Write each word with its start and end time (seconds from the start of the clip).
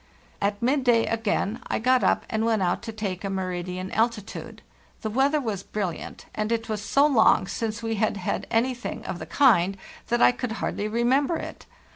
"At 0.41 0.63
midday, 0.63 1.05
again, 1.05 1.61
I 1.67 1.77
got 1.77 2.03
up 2.03 2.25
and 2.27 2.43
went 2.43 2.63
out 2.63 2.81
to 2.81 2.91
take 2.91 3.23
a 3.23 3.29
meridian 3.29 3.91
altitude. 3.91 4.63
The 5.01 5.11
weather 5.11 5.39
was 5.39 5.61
brilliant, 5.61 6.25
and 6.33 6.51
it 6.51 6.67
was 6.67 6.81
so 6.81 7.05
long 7.05 7.45
since 7.45 7.83
we 7.83 7.93
had 8.01 8.17
had 8.17 8.47
anything 8.49 9.05
of 9.05 9.19
the 9.19 9.27
kind 9.27 9.77
that 10.07 10.19
I 10.19 10.31
could 10.31 10.53
hardly 10.53 10.87
remember 10.87 11.37
it. 11.37 11.67